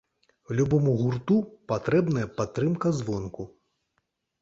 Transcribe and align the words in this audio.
Любому 0.59 0.93
гурту 1.01 1.37
патрэбная 1.73 2.27
падтрымка 2.41 2.87
звонку. 3.05 3.51